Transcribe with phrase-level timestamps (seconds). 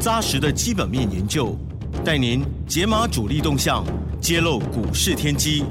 [0.00, 1.56] 扎实的基本面研究，
[2.04, 3.84] 带您解码主力动向，
[4.20, 5.64] 揭露股市天机。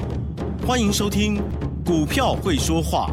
[0.66, 1.38] 欢迎收听
[1.86, 3.10] 《股票会说话》，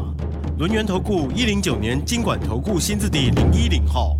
[0.57, 4.15] 轮源投顾一零九年经管投顾新字第零一零号。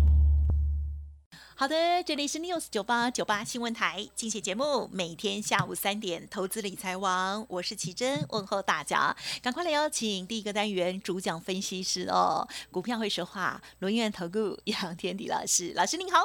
[1.54, 16.18] 好的，这里是 News 九八九八新闻台，精选节目，每天下午三点，投资理财王，我是奇珍，问候大家，赶快来邀请第一个单元主讲分析师哦，股票会说话，轮源投顾杨天迪老师，老师您好。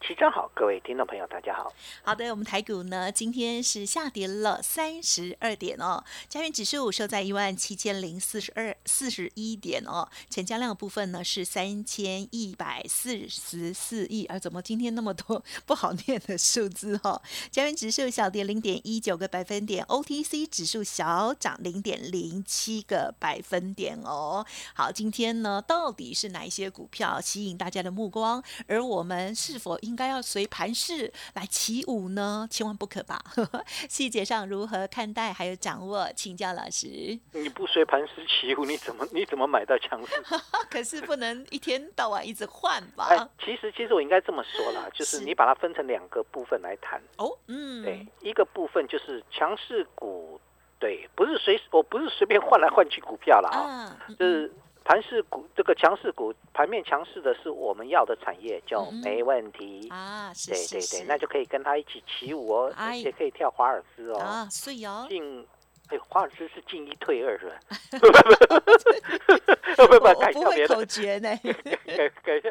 [0.00, 1.72] 齐正好，各位听众朋友，大家好。
[2.02, 17.20] 好的，我们台股呢，今天是下跌了三十二点哦，加元指数收在一万七千零四十二四十一点哦，成交量部分呢是三千一百四十四亿，而怎么今天那么多不好念的数字哦？
[17.50, 24.46] 加元指数小跌零点一九个百分点，OTC 指数小涨零点零七个百分点哦。
[24.74, 28.42] 好，今天呢，到底是哪一些股票吸引大家的目光？
[28.68, 32.46] 而我们是否应该要随盘势来起舞呢？
[32.50, 33.18] 千万不可吧！
[33.88, 37.18] 细节上如何看待还有掌握，请教老师。
[37.32, 40.22] 你不随盘势起舞，你怎么你怎么买到强势？
[40.70, 43.06] 可是不能一天到晚一直换吧？
[43.08, 47.00] 哎，其实其实我应该这么说啦，就是你把它分成两个部分来谈。
[47.16, 50.38] 哦，嗯，对，一个部分就是强势股，
[50.78, 54.52] 对，不是随我不是随便换来换去股票了啊，就是。
[54.88, 60.32] 盘势股这个强势股，盘面强势的是我们要的产业，就没问题啊。
[60.46, 64.18] 对对对，那就可以跟他一起起舞哦，而且可以跳华尔兹哦。
[64.18, 65.46] 啊，所以哦，进
[65.90, 67.58] 哎，华尔兹是进一退二是吧？
[69.76, 71.28] 不不不，改跳别的口诀呢？
[71.84, 72.48] 改改一下，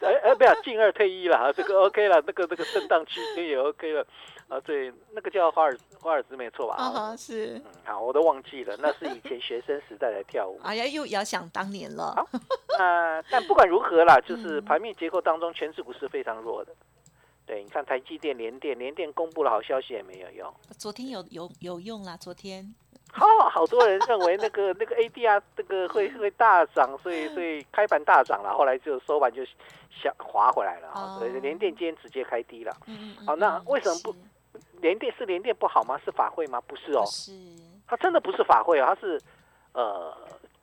[0.00, 4.04] 哎哎，不要进二退一了，这个 OK 了，那个那个震荡区间也 OK 了。
[4.48, 6.76] 啊，对，那个叫华尔华尔兹没错吧？
[6.76, 7.54] 啊，是。
[7.56, 10.58] 嗯，好，我都忘记了，那是以前学生时代的跳舞。
[10.64, 12.14] 哎呀，又遥想当年了。
[12.14, 12.28] 好，
[12.78, 16.72] 那但不管如何啦，就是盘面结构当中，全指股是非常弱的。
[17.44, 20.52] 对，你看台积电、联电，联电公布了好消息也没有用。
[20.78, 22.74] 昨天有有有用啦，昨天。
[23.12, 29.44] 好，好多人认为那个那个 ADR 这个会会大涨，所以所以开盘大涨了，后来就收盘就
[29.90, 31.16] 下滑回来了啊。
[31.18, 32.76] 所以联电今天直接开低了。
[32.86, 33.26] 嗯嗯。
[33.26, 34.14] 好，那为什么不？
[34.80, 35.98] 联电是联电不好吗？
[36.04, 36.60] 是法会吗？
[36.60, 37.32] 不是哦，是
[37.86, 39.20] 它真的不是法会哦，它是
[39.72, 40.16] 呃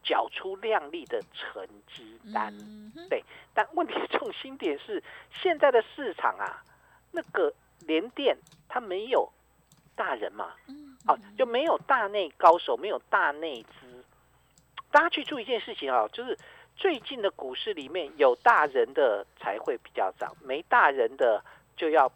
[0.04, 2.54] 缴出亮丽的成绩单。
[3.10, 6.64] 对，但问题重心点是现在的市场啊，
[7.12, 8.38] 那个联电
[8.68, 9.28] 它没有
[9.96, 10.54] 大人嘛，
[11.06, 14.04] 好就没有大内高手，没有大内资。
[14.92, 16.38] 大家去注意一件事情啊，就是
[16.76, 21.44] 最近的股市里面有大人的才会比较涨，没大人的
[21.76, 22.12] 就要。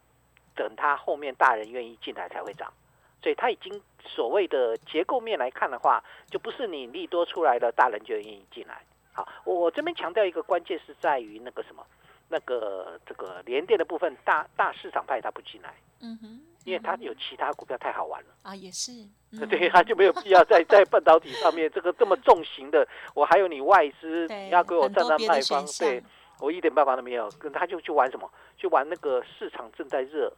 [0.57, 2.73] 等它后面大人愿意进来才会涨，
[3.21, 8.81] 所以它已经所谓的结构面来看的话，就不是你利多出来的大人就愿意进来。
[9.13, 11.85] 好，我我这边强调一个关键是在于那个什么，
[12.27, 18.91] 那个这个连电的部分，大大市场派他不进来，嗯哼，因为他有其他股票太好玩了啊，也是，
[19.49, 26.03] 对，他就没有必要在在半导体上面这个这么重型的，我还有你外资你要给我站在卖方，对
[26.39, 30.31] 我一点办法都没有，跟他就去玩什么，去玩那个市场正在热。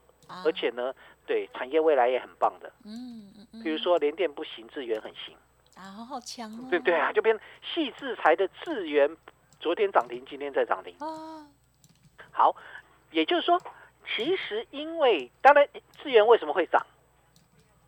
[0.46, 0.94] 而且呢，
[1.26, 5.36] 对产业未来也很棒的，嗯，比如说联电不行，智源很行，
[5.76, 7.38] 啊，好强哦，对对啊，就变
[7.74, 9.10] 细制裁的智源，
[9.60, 11.46] 昨天涨停，今天在涨停，哦，
[12.32, 12.56] 好，
[13.12, 13.60] 也就是说，
[14.16, 15.68] 其实因为当然
[16.02, 16.86] 智源为什么会涨，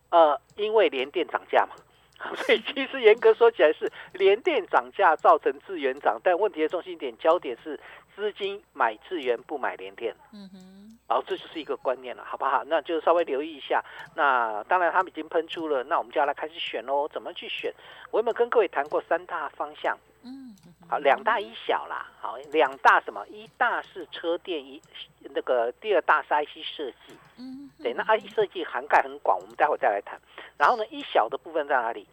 [0.09, 1.75] 呃，因为联电涨价嘛，
[2.35, 7.79] 所以 其实严格说起来是联电涨价造成智源涨，但问题的中心点焦点是
[8.15, 10.90] 资金买智源不买联电，嗯哼。
[11.11, 12.63] 好，这就是一个观念了，好不好？
[12.63, 13.83] 那就稍微留意一下。
[14.15, 17.05] 那当然，他们已经喷出了，那我们就要来开始选喽。
[17.09, 17.73] 怎么去选？
[18.11, 19.97] 我有没有跟各位谈过三大方向？
[20.23, 20.55] 嗯，
[20.87, 22.07] 好，两大一小啦。
[22.21, 23.27] 好，两大什么？
[23.27, 24.81] 一大是车电，一
[25.19, 27.17] 那个第二大是 IC 设计。
[27.37, 30.17] 嗯，对，那 IC 设计涵盖很广，我们待会再来谈。
[30.57, 32.07] 然后呢，一小的部分在哪里？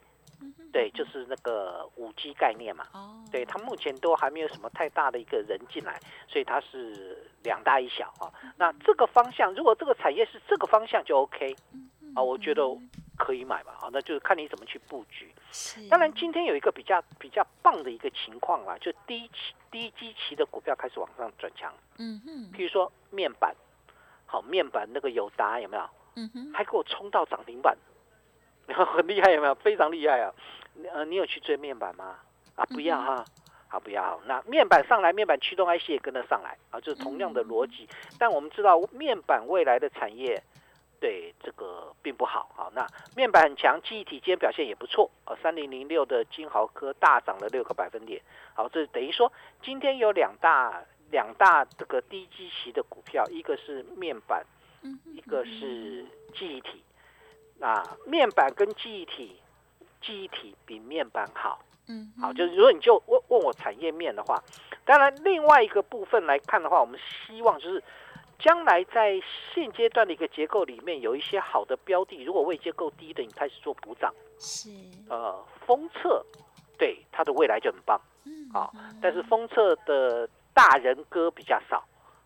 [0.72, 2.86] 对，就是那个五 G 概念嘛。
[2.92, 5.98] 哦，对，它目前都还没有什么太大的一个人进来，
[6.28, 8.32] 所以它是两大一小啊。
[8.56, 11.56] 那这个方向，如果这个产业是这个方向就 OK
[12.14, 12.62] 啊，我觉得
[13.16, 13.76] 可以买吧。
[13.80, 15.32] 啊，那就是看你怎么去布局。
[15.50, 23.54] 是，当然，今天有一个比较比较棒的一个情况啦，就低期低基期的股票开始往上转强，嗯哼，譬如说面板，
[24.26, 25.88] 好，面板那个友达有没有？
[26.16, 27.76] 嗯哼，还给我冲到涨停板，
[28.86, 29.54] 很厉害有没有？
[29.56, 30.32] 非常厉害啊！
[30.92, 32.16] 呃，你有去追面板吗？
[32.54, 33.24] 啊，不要哈，
[33.68, 34.20] 好不要。
[34.26, 37.88] 那面板上来，面板驱动 IC 也跟着上来啊，就是同样的逻辑。
[38.18, 40.42] 但我们知道面板未来的产业。
[41.00, 42.84] 对这个并不好，好，那
[43.14, 48.20] 面板很强，记忆体今天表现也不错，啊，三零零六的金豪科大涨了六个百分点，
[48.52, 49.32] 好，这等于说
[49.62, 50.82] 今天有两大
[51.12, 54.44] 两大这个低基期的股票，一个是面板，
[55.14, 56.04] 一个是
[56.34, 56.82] 记忆体，
[57.58, 59.36] 那面板跟记忆体，
[60.00, 64.42] 记忆体比面板好，嗯，好，就是如果你就问问我产业面的话，
[64.84, 67.82] 当然另外一个部分来看的话，我们希望就是。
[68.40, 69.20] 将来在
[69.52, 74.70] 现阶段的一个结构里面，有一些好的标的，如果位阶够低的，你开始做补涨，是。
[75.08, 76.24] 呃封测，
[76.78, 78.70] 对它的未来就很棒，嗯啊，
[79.02, 81.82] 但是封测的大人哥比较少，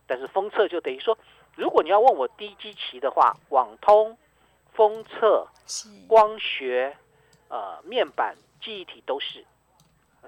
[0.06, 1.16] 但是封测就等于说，
[1.56, 4.14] 如果你要问我低基期的话，网通、
[4.72, 5.46] 封测、
[6.06, 6.96] 光学、
[7.48, 9.44] 呃面板、记忆体都是，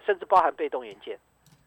[0.05, 1.19] 甚至包含被动元件，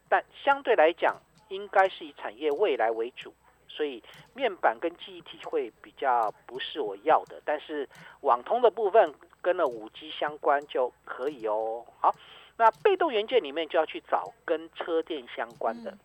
[0.07, 1.15] 但相对来讲，
[1.49, 3.33] 应该是以产业未来为主。
[3.69, 4.01] 所以
[4.33, 7.87] 面板跟记忆体会比较不是我要的，但是
[8.21, 11.85] 网通的部分跟了五 G 相关就可以哦。
[11.99, 12.15] 好，
[12.55, 15.95] 那被动元件里面就要去找跟车电相关的，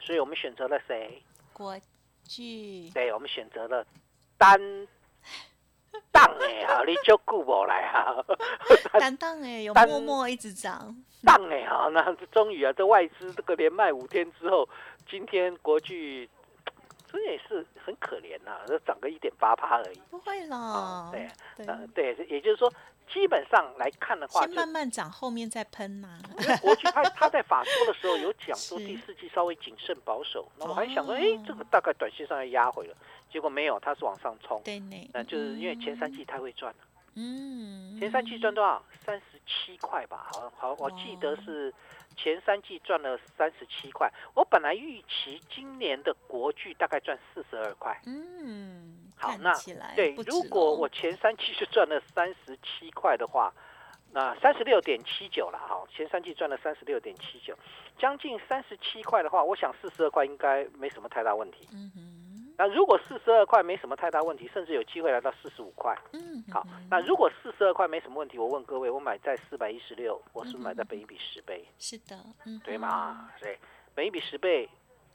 [0.00, 1.22] 所以我们选择了谁？
[1.54, 1.80] 国
[2.24, 2.90] 巨。
[2.90, 3.86] 对，我们选择了
[4.36, 4.60] 单
[6.10, 8.24] 档哎，好，你就顾不来哈。
[8.98, 10.94] 单档哎，有默默一直涨。
[11.24, 14.68] 档哎，好，那终于啊，这外资这个连卖五天之后，
[15.08, 16.28] 今天国巨。
[17.12, 20.00] 这也是很可怜呐，这涨个一点八趴而已。
[20.10, 21.28] 不会啦，对，
[21.58, 22.72] 嗯，对，也就是说，
[23.12, 26.18] 基本上来看的话，先慢慢涨，后面再喷呐。
[26.62, 32.96] 国巨他他在法说的时候有讲说 第四季稍微谨慎保守，那我还想说，哎，这个大概短线上要压回了，
[33.30, 34.60] 结果没有，它是往上冲。
[34.64, 34.80] 对
[35.12, 36.78] 那就是因为前三季太会赚了。
[37.14, 38.82] 嗯，前三季赚多少？
[39.04, 41.72] 三十七块吧，好，好，我记得是。
[42.16, 48.00] 前三季赚了三十七块，我本来预期今年的国剧大概赚四十二块。
[48.06, 49.52] 嗯，好，那
[49.94, 53.52] 对，如果我前三季是赚了三十七块的话，
[54.12, 55.82] 那三十六点七九了哈。
[55.90, 57.56] 前三季赚了三十六点七九，
[57.98, 61.68] 将近三十七块的话，我想四十二块应该没什么太大问题。
[61.72, 62.11] 嗯哼。
[62.58, 65.96] 那如果四十二块没什么太大问题，甚至有机会来到四十五块。
[66.12, 66.66] 嗯，好。
[66.90, 71.64] 那如果四十二块没什么问题，我问各位，我买在四百一十六，我是买在本一比十倍。
[71.78, 73.30] 是的，嗯，对吗？
[73.40, 73.58] 对，
[73.94, 74.68] 本一比十倍，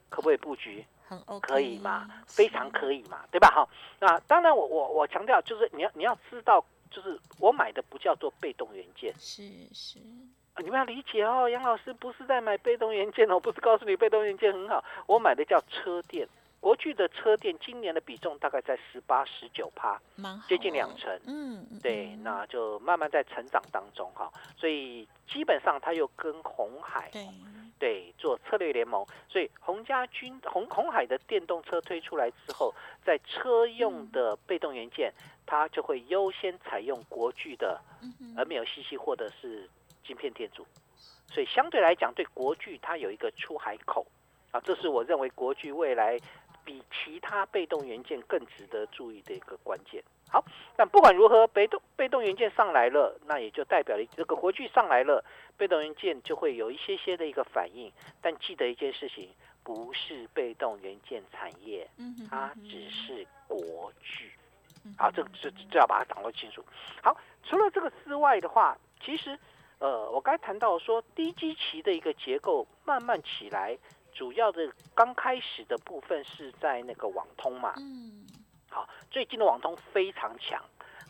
[0.10, 0.86] 可不可以布局？
[1.08, 2.10] 很 OK，可以嘛？
[2.28, 3.24] 非常可以嘛？
[3.32, 3.50] 对吧？
[3.52, 3.70] 好，
[4.00, 9.14] 那当然，我我我强调就是你要你要知道，就是我买的不叫做被动元件。
[9.18, 9.44] 是
[9.74, 10.00] 是，
[10.58, 16.28] 你们要理解哦，杨老师不是在买被动元件哦，不是告诉你被动元件很好，我买的叫车电。
[16.60, 20.02] 国巨的车电今年的比重大概在十八、十九趴，
[20.50, 21.18] 接近两成。
[21.26, 24.30] 嗯，对，那就慢慢在成长当中哈。
[24.58, 27.28] 所以基本上它又跟红海对
[27.80, 32.74] 对做策略联盟，所以洪家军红红海的电动车推出来之后，
[33.06, 35.14] 在车用的被动元件，
[35.46, 37.80] 它就会优先采用国巨的，
[38.36, 39.70] 而没有西西或者是
[40.04, 40.66] 晶片电阻。
[41.30, 44.06] 所以相对来讲，对国巨它有一个出海口
[44.52, 46.20] 啊，这是我认为国巨未来。
[46.68, 50.04] 比其他被动元件更值得注意的一个关键。
[50.30, 50.44] 好，
[50.76, 55.24] 但不管如何，被动被动元件上来了，那也就代表了这个国巨上来了，
[55.56, 57.90] 被动元件就会有一些些的一个反应。
[58.22, 59.30] 但记得一件事情，
[59.64, 61.88] 不是被动元件产业，
[62.30, 64.30] 它只是国具。
[64.98, 66.62] 好，这个这这要把它掌握清楚。
[67.02, 69.40] 好，除了这个之外的话，其实
[69.80, 73.78] 呃，我刚才谈到说低基期的一个结构慢慢起来。
[74.18, 78.26] 主要的刚开始的部分是在那个网通嘛，嗯，
[78.68, 80.60] 好，最近的网通非常强。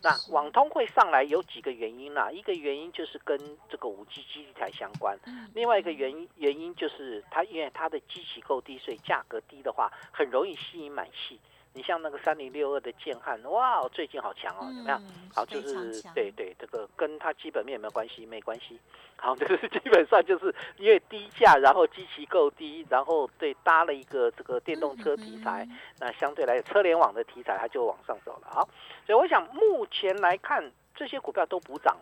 [0.03, 5.17] 那网通会上来有几个原因啦，一个原因就是跟这个五 G 基地台相关，
[5.55, 11.39] 另外一个原因原因就是它因为它的机器够低，所以价格低的话，很容易吸引买气。
[11.77, 14.99] 你像那个三零六二的建汉，哇，最近好强哦，怎么样？
[15.31, 18.25] 好，就是对对，这个跟它基本面有没有关系？
[18.25, 18.79] 没关系。
[19.15, 25.67] 好，这个是基本上就是因为低价，然后机器够低，然后对搭了一个这个电动车题材，
[25.99, 28.47] 那相对来车联网的题材它就往上走了。
[28.49, 28.67] 好，
[29.05, 31.95] 所以我想目前来看，这些股票都补涨，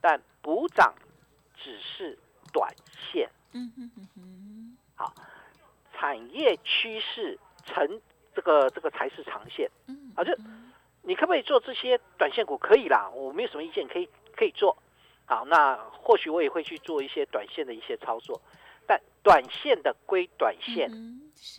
[0.00, 0.94] 但补涨
[1.56, 2.16] 只是
[2.52, 2.72] 短
[3.10, 3.28] 线。
[3.54, 4.76] 嗯哼哼哼。
[4.94, 5.12] 好，
[5.92, 8.00] 产业趋势成。
[8.34, 9.70] 这个这个才是长线，
[10.14, 10.34] 啊，就
[11.02, 12.58] 你可不可以做这些短线股？
[12.58, 14.76] 可以啦，我没有什么意见，可以可以做。
[15.26, 18.40] 好，那或许我也会去做一些短线的一些操作，
[18.86, 20.90] 但短线的归短线，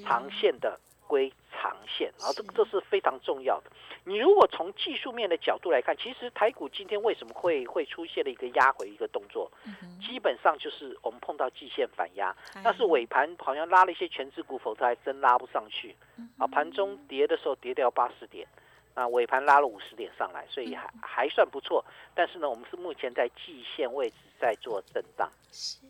[0.03, 0.79] 长线的。
[1.07, 3.71] 归长线，然后这个这是非常重要的。
[4.03, 9.51] 你如果从技术面的角度来看，其实台股今天为什么会会出现了一个压回一个动作？
[9.99, 15.95] 基本上就是我们碰到季线反压，但是尾盘好像拉了一些全资股，否则还真拉不上去。
[16.37, 18.47] 啊，盘中跌的时候跌掉八十点，
[18.93, 21.83] 啊，尾盘拉了五十点上来，所以还还算不错。
[22.13, 25.27] 但是呢，我们是目前在季线位置在做震荡。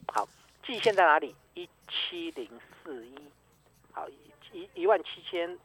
[0.08, 0.26] 好，
[0.64, 1.36] 季线在哪里？
[1.54, 2.50] 一七零
[2.84, 3.16] 四一。
[3.92, 4.08] 好。
[4.56, 5.58] 一一万七千，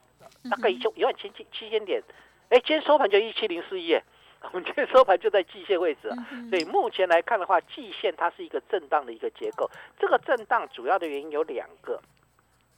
[0.50, 2.02] 大概一千一万七千七千点，
[2.48, 3.94] 哎，今天收盘就一七零四一，
[4.52, 6.10] 我们今天收盘就在季线位置，
[6.50, 9.70] 所以目前来看的话，季线它是一个震荡的一个结构。
[9.98, 12.00] 这个震荡主要的原因有两个，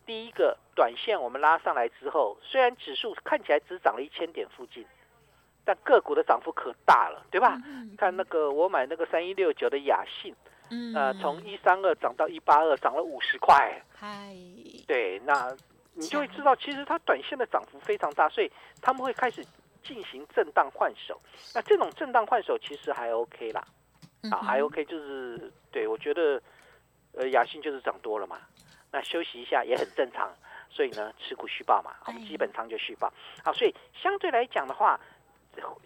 [0.05, 4.85] 第一个，短线我们拉上来之后，虽然指数看起来只涨了一千点附近，
[5.65, 7.57] 但个股的涨幅可大了，对吧？
[7.97, 10.35] 看那个我买那个三一六九的雅信，
[10.95, 14.37] 呃，从一三二涨到一八二，涨了五十块，嗨，
[14.87, 15.57] 对，那。
[15.95, 19.45] 你就会知道，其实它短线的涨幅非常大，所以他们会开始
[19.83, 21.21] 进行震荡换手。
[21.55, 23.63] 那这种震荡换手其实还 OK 啦，
[24.31, 26.41] 啊，还 OK，就是对我觉得，
[27.15, 28.39] 呃，雅信就是涨多了嘛，
[28.91, 30.33] 那休息一下也很正常。
[30.71, 33.13] 所以呢，持股续报嘛，我们基本上就续报。
[33.45, 34.99] 好，所以相对来讲的话，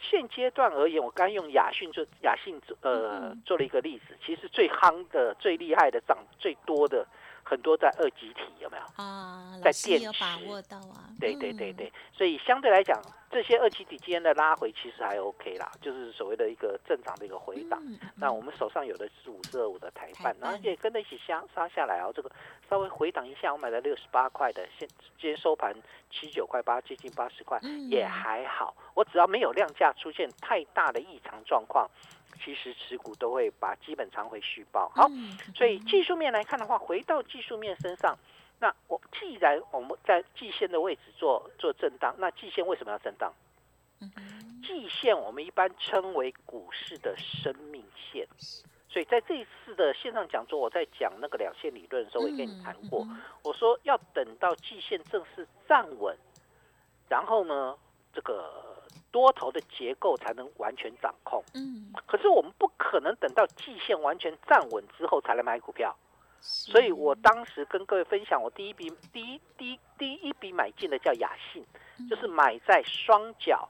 [0.00, 7.04] 现阶段而言，我刚用雅讯做雅信做呃做了一个例子，其实最夯的、最厉害的、涨最多的。
[7.48, 9.56] 很多在二级体有没有啊？
[9.62, 11.06] 在电池把握到啊？
[11.20, 13.00] 对对对对，所以相对来讲，
[13.30, 17.80] 这些二级体今天的拉回其实还 OK 啦，就是所谓的一个正常的一个回档。
[18.16, 22.30] 那我们手上有的是五四二五的台半，然后也跟着一起下杀下来啊，这个
[22.68, 24.88] 稍微回档一下，我买了六十八块的，现
[25.20, 25.72] 今天收盘
[26.10, 28.74] 七九块八，接近八十块，也还好。
[28.94, 31.88] 我只要没有量价出现太大的异常状况。
[32.42, 34.88] 其实持股都会把基本仓会续报。
[34.94, 35.08] 好，
[35.54, 38.16] 所以技术面来看的话，回到技术面身上，
[38.58, 43.32] 那我既然我们在季线的位置做做震荡，那季线为什么要震荡？
[44.66, 48.26] 季线我们一般称为股市的生命线，
[48.88, 53.06] 所以在这一次的线上讲座，我在讲那个两线理论的时候，我也跟你谈过，
[53.42, 56.16] 我说要等到季线正式站稳，
[57.08, 57.76] 然后呢，
[58.12, 58.65] 这个。
[59.16, 61.42] 多头的结构才能完全掌控。
[61.54, 65.96] 嗯，可是我们不可能等到季线完全站稳之后才来买股票。
[66.38, 71.64] 所以我当时跟各位分享，我第一笔第一第一第一笔买进的叫雅信，
[72.10, 73.66] 就是买在双脚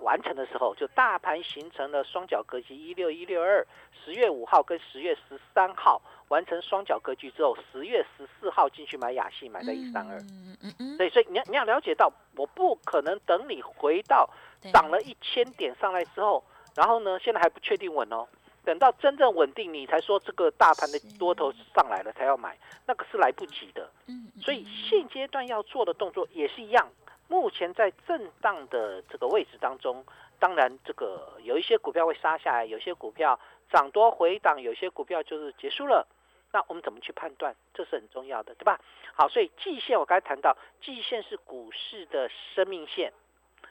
[0.00, 3.66] 完成的时候，就大盘形成了双脚格局一六一六二，
[4.04, 10.18] 十月五号跟十月十三号完成双脚格局之后，十月十四号进去买雅信，买在一三二。
[10.18, 10.96] 嗯嗯嗯。
[10.98, 14.28] 所以所以你要你要了解到，我不可能等你回到。
[14.72, 16.42] 涨了一千点上来之后，
[16.74, 18.26] 然后呢，现在还不确定稳哦。
[18.64, 23.90] 等到真正稳定，你才说这个大盘的多头上来了才要买，那个是来不及的。
[24.06, 26.86] 嗯，所以现阶段要做的动作也是一样。
[27.28, 30.04] 目前在震荡的这个位置当中，
[30.38, 33.38] 当然这个有一些股票会杀下来，有些股票
[33.70, 36.06] 涨多回档，有些股票就是结束了。
[36.52, 37.54] 那我们怎么去判断？
[37.72, 38.80] 这是很重要的，对吧？
[39.14, 43.12] 好，所以季线我刚才谈到，季线是股市的生命线。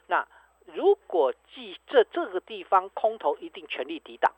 [0.06, 0.26] 那
[0.74, 4.32] 如果记这这个地方空头一定全力抵挡。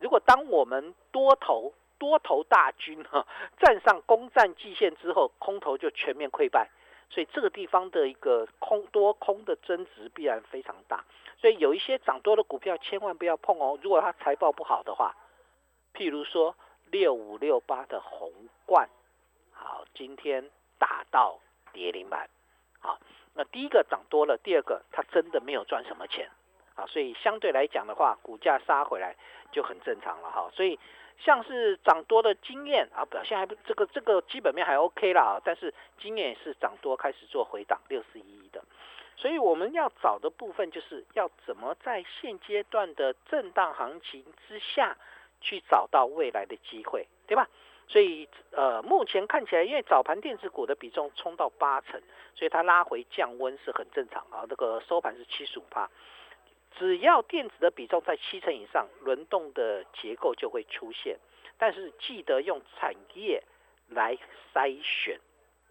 [0.00, 3.26] 如果当我们多头多头大军哈
[3.58, 6.68] 站上攻占季线之后，空头就全面溃败，
[7.08, 11.04] 所以这个地方的一个空多空的增值必然非常大。
[11.38, 13.78] 所以有一些涨多的股票千万不要碰哦。
[13.82, 15.14] 如果它财报不好的话，
[15.94, 16.54] 譬如说
[16.90, 18.32] 六五六八的红
[18.66, 18.88] 冠，
[19.52, 21.38] 好，今天打到
[21.72, 22.28] 跌停板，
[22.84, 23.00] 啊。
[23.34, 26.30] 那第一个涨多了，第二个它真的没有赚什么钱，
[26.76, 29.16] 啊，所以相对来讲的话，股价杀回来
[29.50, 30.48] 就很正常了哈。
[30.52, 30.78] 所以
[31.18, 38.62] 像是涨多的经验啊，表现还不这个这个基本面还 OK 啦，但是经验是涨多开始做回档六四一的，
[39.16, 44.96] 所以我们要找的部分就是要怎么在现阶段的震荡行情之下
[45.40, 47.48] 去找到未来的机会，对吧？
[47.86, 52.00] 所以，呃，目前看起来，因为早盘电子股的比重冲到八成，
[52.34, 54.44] 所以它拉回降温是很正常啊。
[54.48, 55.88] 这个收盘是七十五帕，
[56.78, 61.18] 只要电子的比重在七成以上，轮动的结构就会出现。
[61.56, 63.42] 但是记得用产业
[63.88, 64.18] 来
[64.52, 65.20] 筛选，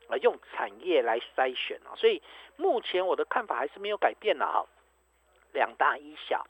[0.07, 1.91] 啊，用产业来筛选啊。
[1.97, 2.21] 所以
[2.55, 4.65] 目前我的看法还是没有改变了哈，
[5.51, 6.45] 两大一小。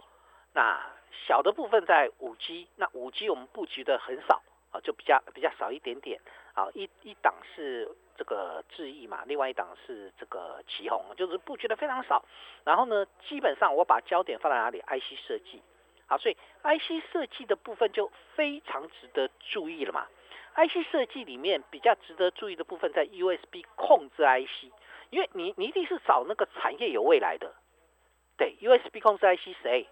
[0.54, 0.80] 那
[1.26, 4.44] 小的部分在五 G，那五 G 我们布局的很少。
[4.74, 6.20] 啊，就比较比较少一点点
[6.54, 12.26] 好，一一档是这个智毅嘛，另外一档是这个旗宏，就是布局的非常少。
[12.66, 15.62] 然后呢，基本上我把焦点放在哪里？IC 设计。
[16.08, 20.08] 好，所以 IC 设计的部分就非常值得注意了嘛。
[20.56, 24.72] IC 设计里面比较值得注意的部分在 USB 控制 IC，
[25.12, 27.54] 因为你你一定是找那个产业有未来的。
[28.38, 29.88] 对，USB 控制 IC 谁？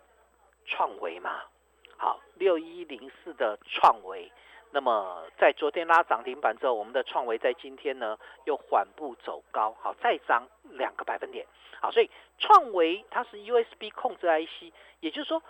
[0.66, 1.42] 创维嘛。
[1.98, 4.32] 好，六一零四的创维，
[4.72, 11.46] 那么在昨天拉涨停板之后，我们的创维在今天呢又缓步走高，好，再涨两个百分点。
[11.82, 12.10] 好，所以
[12.40, 15.42] 创维它是 USB 控制 IC，也就是说，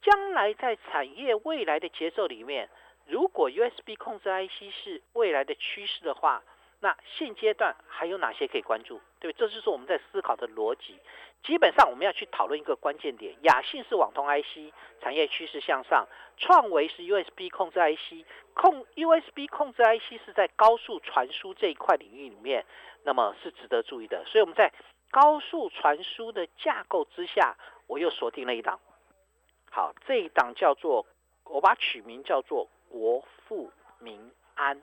[0.00, 2.70] 将来在产业未来的节奏里面，
[3.06, 6.42] 如果 USB 控制 IC 是未来的趋势的话，
[6.84, 9.00] 那现阶段还有哪些可以关注？
[9.18, 10.98] 对，这就是我们在思考的逻辑。
[11.42, 22.66] 基本上我们要去讨论一个关键点：雅信是网通 IC 产业趋势向上，创维是 USB 控制 IC 控 USB 控制 IC 是在高速传输这一块领域里面，
[23.02, 24.22] 那么是值得注意的。
[24.26, 24.70] 所以我们在
[25.10, 28.78] 高速传输的架构之下，我又锁定了一档。
[29.70, 31.06] 好，这一档叫做
[31.44, 34.82] 我把取名叫做国富民安，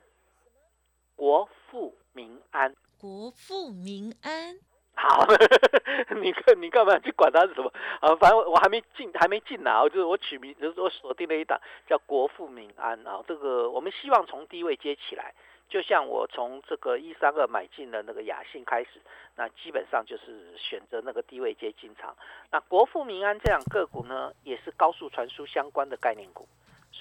[1.22, 4.58] 国富民安，国富民安。
[4.96, 5.24] 好，
[6.20, 8.16] 你看你干嘛去管它是什么啊？
[8.16, 13.24] 反正我还没进，还没进来，就是我取名，就是我锁定了一档叫国富民安啊。
[13.28, 15.32] 这个我们希望从低位接起来，
[15.70, 19.00] 就像我从这个一三二买进了那个雅信开始，
[19.36, 22.18] 那基本上就是选择那个低位接进场。
[22.50, 26.48] 那国富民安这样个股呢，也是高速传输相关的概念股，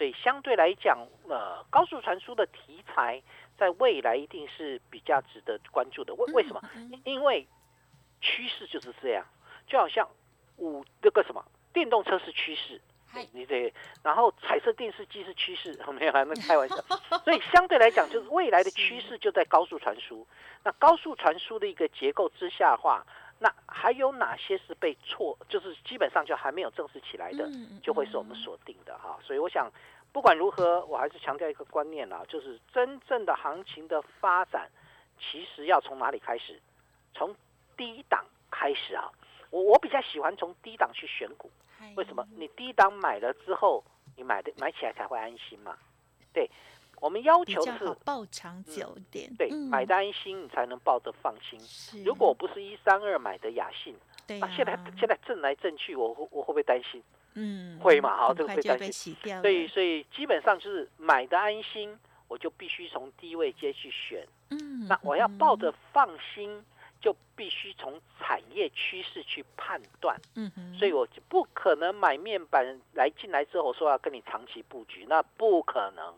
[0.00, 0.96] 所以相对来讲，
[1.28, 3.22] 呃，高速传输的题材
[3.58, 6.14] 在未来一定是比较值得关注的。
[6.14, 6.62] 为为什么？
[7.04, 7.46] 因为
[8.22, 9.22] 趋势就是这样，
[9.66, 10.08] 就好像
[10.56, 12.80] 五那个什么电动车是趋势，
[13.32, 13.70] 你这
[14.02, 16.76] 然后彩色电视机是趋势， 没有还没开玩笑。
[17.22, 20.26] 所以相对来讲，就是未来的趋势就在高速传输。
[20.64, 23.04] 那高速传输的一个结构之下的话，
[23.42, 25.34] 那还有哪些是被错？
[25.48, 27.48] 就是基本上就还没有正式起来的，
[27.82, 29.18] 就会是我们锁定的哈。
[29.22, 29.72] 所以我想，
[30.12, 34.70] 不管如何，我还是强调一个观念啦，就是真正的行情的发展，
[35.18, 36.60] 其实要从哪里开始？
[37.14, 37.34] 从
[37.78, 39.10] 低档开始啊，
[39.48, 41.50] 我我比较喜欢从低档去选股，
[41.96, 42.28] 为什么？
[42.36, 43.82] 你低档买了之后，
[44.16, 45.78] 你买的买起来才会安心嘛。
[46.34, 46.48] 对，
[47.00, 51.58] 我们要求是报长久点，对，买的安心，你才能抱得放心。
[52.04, 53.94] 如果不是一三二买的雅信，
[54.38, 57.02] 那现在现在震来震去，我我会不会担心？
[57.34, 58.16] 嗯，会嘛？
[58.16, 59.16] 好，这个会担心。
[59.40, 64.26] 所以所以基本上就是买的安心，我就必须从低位接去选。
[64.50, 66.64] 嗯，那我要抱着放心。
[67.02, 76.14] 就必须从产业趋势去判断，嗯哼，所以我就不可能买面板来进来之后说要跟你长期布局，那不可能，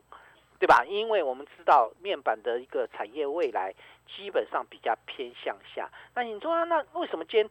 [0.62, 0.84] 对吧？
[0.84, 3.74] 因为我们知道面板的一个产业未来
[4.06, 5.90] 基本上比较偏向下。
[6.14, 7.50] 那你说那为什么今天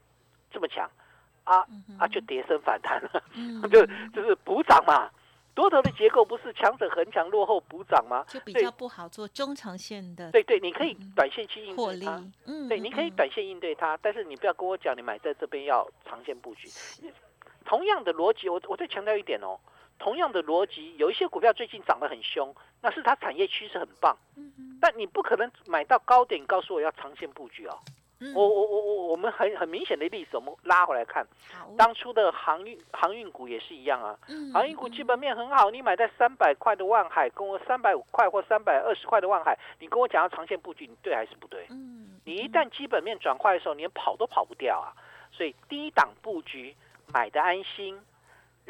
[0.50, 0.90] 这么强
[1.44, 1.68] 啊
[2.00, 3.22] 啊就跌升反弹了，
[3.68, 5.12] 就就是补涨嘛。
[5.54, 8.24] 多头的结构不是强者恒强，落后补涨吗？
[8.30, 10.32] 就比较不好做中长线的。
[10.32, 12.24] 对对，你可以短线去应对它。
[12.46, 16.70] 嗯，对，你可以短线应对它，但是你不要跟我讲你买在这边要长线布局。
[17.66, 19.60] 同样的逻辑，我我再强调一点哦，
[20.02, 24.18] 同样的逻辑，有一些股票最近涨得很凶，那是它产业趋势很棒。
[24.36, 27.78] 嗯但你不可能买到高点，告诉我要长线布局哦。
[28.34, 31.26] 我我我我我们很很明显的例子，我们拉回来看，
[31.78, 34.18] 当初的航运航运股也是一样啊。
[34.52, 41.68] 航运股基本面很好，你买在三百块的万海，跟我三百五块或三百二十块的万海，你跟我讲要长线布局，你对还是不对？
[42.26, 44.94] 你一旦基本面转坏的时候，你连跑都跑不掉啊。
[45.32, 46.76] 所以低档布局
[47.14, 48.00] 买的安心，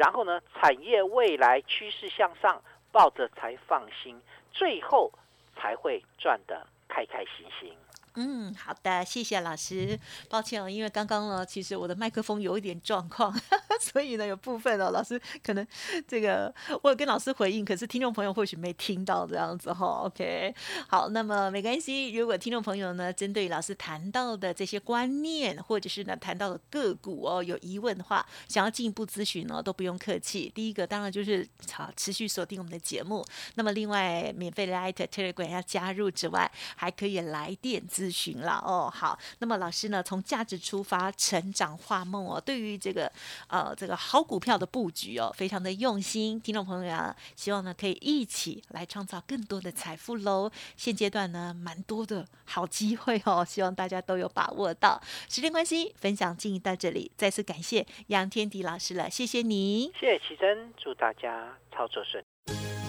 [0.01, 2.59] 然后呢，产业未来趋势向上，
[2.91, 4.19] 抱着才放心，
[4.51, 5.11] 最后
[5.55, 7.77] 才会赚得开开心心。
[8.15, 9.97] 嗯，好的，谢谢老师。
[10.29, 13.33] 抱歉哦，因为刚刚呢，其实我的麦克风有一点状况，
[13.79, 15.65] 所以呢，有部分哦，老师可能
[16.07, 19.85] 这个我有跟老师回应，可是听众朋友或许没听到这样子哈。
[20.05, 20.53] OK，
[20.87, 22.11] 好，那么没关系。
[22.11, 30.51] 如果听众朋友呢，针对老师谈到的这些观念，或者是呢谈到的个股哦，有疑问的话，想要进一步咨询呢，都不用客气。
[30.53, 33.25] 第一个当然就是好持续锁定我们的节目。
[33.55, 43.11] 那么另外，免费的 Telegram 要加入之外，还可以来电询了哦，好，那么老师呢，从价值出发，成长化梦哦，对于这个
[43.47, 46.39] 呃这个好股票的布局哦，非常的用心。
[46.39, 50.49] 听众朋友啊，希望呢可以一起来创造更多的财富喽。
[50.77, 55.01] 现阶段呢，蛮多的好机会哦，希望大家都有把握到。
[55.29, 62.23] 时间关系，分享进行到这里，再次感谢杨天迪老师了，谢谢你，谢谢奇珍，祝大家操作顺。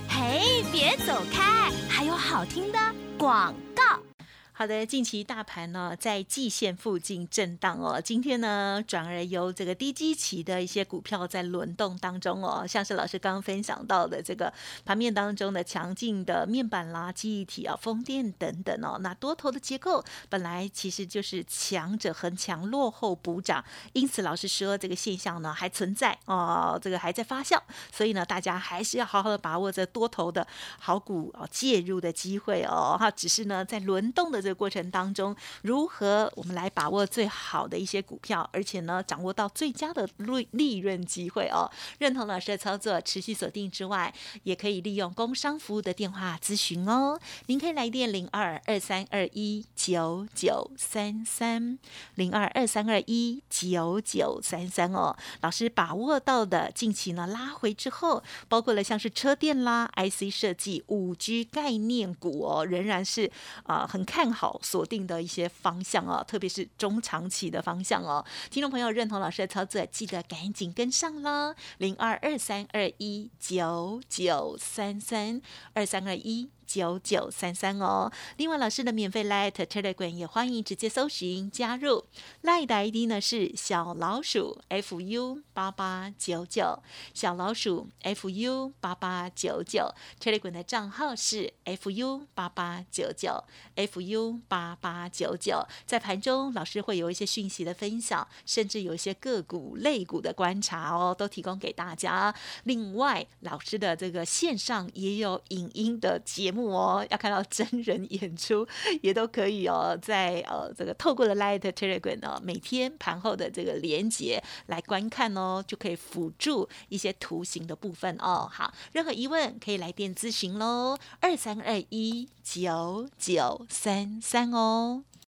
[0.09, 2.79] 嘿，别走开，还有好听的
[3.19, 4.12] 广告。
[4.55, 7.99] 好的，近期大盘呢在季线附近震荡哦。
[7.99, 14.53] 今天呢，转而由这个低基期的一些股票在轮动当中哦，像是老师刚刚分享到的这个
[14.85, 18.99] 盘面当中的强劲的面板啦、记忆体啊、风电等等哦。
[19.01, 27.59] 那多头的结构本来其实就是强者恒强，落后补涨，因此老师说这个现象呢还存在哦，这个还在发酵，
[27.91, 30.47] 所以呢，大家还是要好好的把握这多头的
[30.79, 33.11] 好股哦介入的机会哦哈。
[33.11, 34.42] 只是呢，在轮动的。
[34.43, 41.71] 这个过程当中，如何我们来把握最好的一些股票，而且呢，掌握到最佳的利利润机会哦？
[41.99, 47.17] 认同老师的操作，持续锁定之外，也可以利用工商服务的电话咨询哦。
[47.47, 51.79] 您可以来电零二二三二一九九三三
[52.17, 55.17] 零二二三二一九九三三哦。
[55.43, 63.31] 老师把握到的近期呢拉回之后，包括了像是车电啦、IC 设计、五 G 概念股哦，仍然是
[63.65, 64.32] 啊很看。
[64.33, 68.25] 好锁定的一些方向哦，特别是中长期的方向哦。
[68.51, 71.55] 听众朋友认同老师的操作，记得赶紧跟上啦！
[71.79, 75.41] 零二二三二一九九三三
[75.75, 76.49] 二三二一。
[76.73, 82.07] 九九三三哦，另外老师的免费 Light Telegram 也欢迎直接搜寻加入
[82.43, 86.83] ，Light 的 ID 呢是小老鼠 fu 八八九九，
[87.13, 93.45] 小老鼠 fu 八八九九，Telegram 的账号是 fu 八八九九。
[93.77, 102.35] Fu 八八九九，在盘中老师会有一些讯息的分享，甚至有一些个股类股的观察哦，都提供给大家。
[102.65, 106.62] 另外老师的这个线上也有影音的节目。
[106.67, 108.67] 哦，要看到真人演出
[109.01, 118.49] 也都可以哦，在呃这个透过了 Light Telegram 呢，每天盘后的这个连接来观看哦，就可以辅助一些图形的部分哦。
[118.51, 125.05] 好，任何疑问可以来电咨询喽，二三二一九九三三哦。